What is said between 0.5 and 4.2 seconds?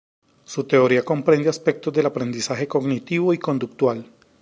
teoría comprende aspectos del aprendizaje cognitivo y conductual.